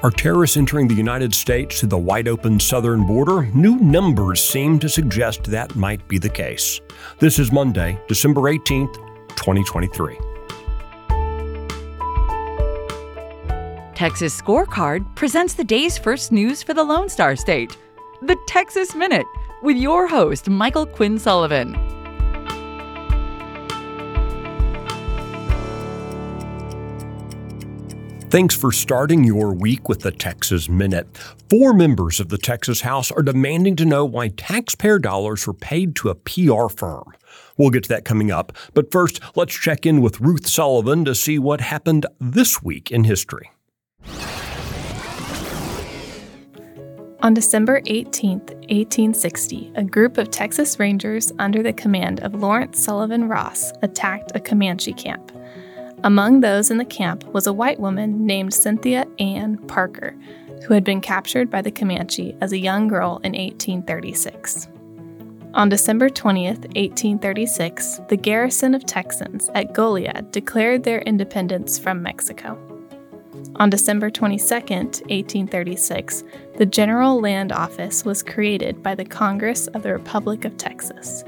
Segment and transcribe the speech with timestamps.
[0.00, 3.46] Are terrorists entering the United States through the wide open southern border?
[3.52, 6.80] New numbers seem to suggest that might be the case.
[7.18, 8.94] This is Monday, December 18th,
[9.34, 10.16] 2023.
[13.96, 17.76] Texas Scorecard presents the day's first news for the Lone Star State.
[18.22, 19.26] The Texas Minute,
[19.64, 21.97] with your host, Michael Quinn Sullivan.
[28.30, 31.16] Thanks for starting your week with the Texas Minute.
[31.48, 35.96] Four members of the Texas House are demanding to know why taxpayer dollars were paid
[35.96, 37.14] to a PR firm.
[37.56, 41.14] We'll get to that coming up, but first, let's check in with Ruth Sullivan to
[41.14, 43.50] see what happened this week in history.
[47.22, 53.26] On December 18, 1860, a group of Texas Rangers under the command of Lawrence Sullivan
[53.26, 55.32] Ross attacked a Comanche camp.
[56.04, 60.14] Among those in the camp was a white woman named Cynthia Ann Parker,
[60.66, 64.68] who had been captured by the Comanche as a young girl in 1836.
[65.54, 72.56] On December 20th, 1836, the garrison of Texans at Goliad declared their independence from Mexico.
[73.56, 76.22] On December 22, 1836,
[76.58, 81.24] the General Land Office was created by the Congress of the Republic of Texas.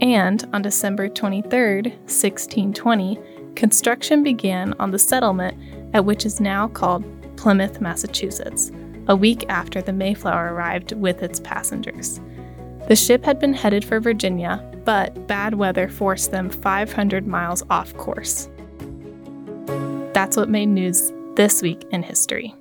[0.00, 3.20] And on December 23, 1620,
[3.54, 5.56] Construction began on the settlement
[5.94, 7.04] at which is now called
[7.36, 8.70] Plymouth, Massachusetts,
[9.08, 12.20] a week after the Mayflower arrived with its passengers.
[12.88, 17.96] The ship had been headed for Virginia, but bad weather forced them 500 miles off
[17.96, 18.48] course.
[20.12, 22.54] That's what made news this week in history.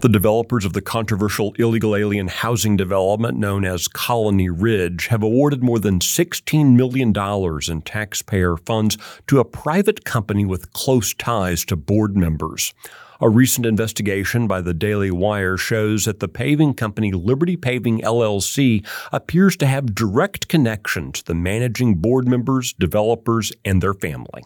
[0.00, 5.62] The developers of the controversial illegal alien housing development known as Colony Ridge have awarded
[5.62, 11.76] more than $16 million in taxpayer funds to a private company with close ties to
[11.76, 12.74] board members.
[13.22, 18.86] A recent investigation by the Daily Wire shows that the paving company Liberty Paving LLC
[19.10, 24.42] appears to have direct connection to the managing board members, developers, and their family.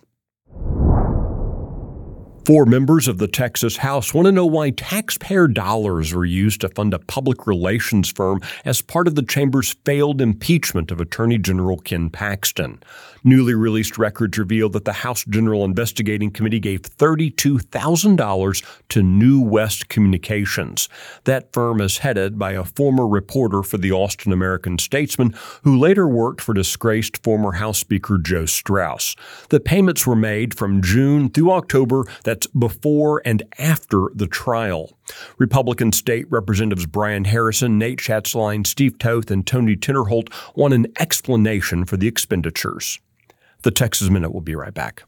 [2.46, 6.70] Four members of the Texas House want to know why taxpayer dollars were used to
[6.70, 11.76] fund a public relations firm as part of the chamber's failed impeachment of Attorney General
[11.76, 12.82] Ken Paxton.
[13.22, 19.88] Newly released records reveal that the House General Investigating Committee gave $32,000 to New West
[19.90, 20.88] Communications.
[21.24, 26.08] That firm is headed by a former reporter for the Austin American Statesman who later
[26.08, 29.14] worked for disgraced former House Speaker Joe Straus.
[29.50, 32.04] The payments were made from June through October.
[32.30, 34.96] That before and after the trial.
[35.38, 41.84] Republican state representatives Brian Harrison, Nate Schatzline, Steve Toth, and Tony Tinderholt want an explanation
[41.84, 43.00] for the expenditures.
[43.62, 45.02] The Texas Minute will be right back.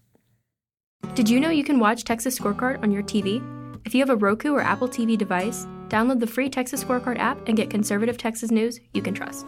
[1.15, 3.41] Did you know you can watch Texas Scorecard on your TV?
[3.85, 7.47] If you have a Roku or Apple TV device, download the free Texas Scorecard app
[7.47, 9.47] and get conservative Texas news you can trust.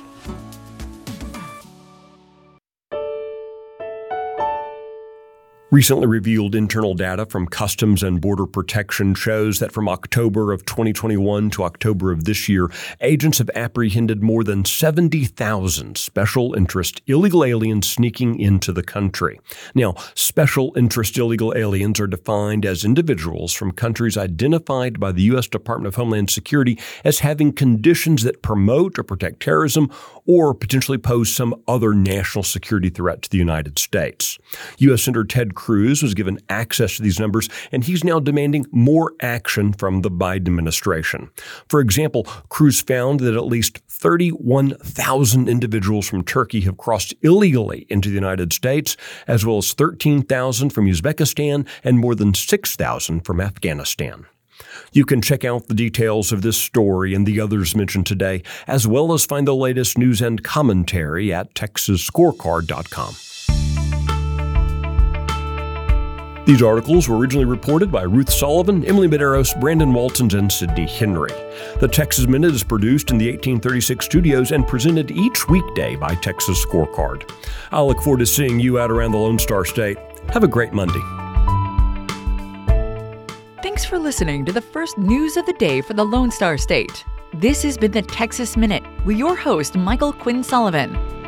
[5.75, 11.51] Recently revealed internal data from Customs and Border Protection shows that from October of 2021
[11.51, 12.71] to October of this year,
[13.01, 19.41] agents have apprehended more than 70,000 special interest illegal aliens sneaking into the country.
[19.75, 25.49] Now, special interest illegal aliens are defined as individuals from countries identified by the U.S.
[25.49, 29.91] Department of Homeland Security as having conditions that promote or protect terrorism
[30.25, 34.39] or potentially pose some other national security threat to the United States.
[34.79, 35.03] U.S.
[35.03, 39.73] Senator Ted Cruz was given access to these numbers, and he's now demanding more action
[39.73, 41.31] from the Biden administration.
[41.71, 48.11] For example, Cruz found that at least 31,000 individuals from Turkey have crossed illegally into
[48.11, 48.95] the United States,
[49.27, 54.27] as well as 13,000 from Uzbekistan and more than 6,000 from Afghanistan.
[54.93, 58.87] You can check out the details of this story and the others mentioned today, as
[58.87, 63.15] well as find the latest news and commentary at texasscorecard.com.
[66.47, 71.33] These articles were originally reported by Ruth Sullivan, Emily Medeiros, Brandon Waltens, and Sydney Henry.
[71.81, 76.63] The Texas Minute is produced in the 1836 studios and presented each weekday by Texas
[76.63, 77.31] Scorecard.
[77.73, 79.97] I look forward to seeing you out around the Lone Star State.
[80.35, 81.01] Have a great Monday.
[83.63, 87.07] Thanks for listening to the first news of the day for the Lone Star State.
[87.33, 91.24] This has been the Texas Minute with your host, Michael Quinn Sullivan.